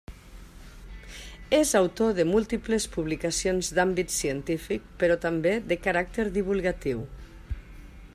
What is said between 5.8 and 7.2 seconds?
caràcter divulgatiu.